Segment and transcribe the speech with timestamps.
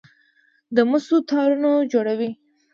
[0.75, 2.29] د مسو تارونه جوړوي.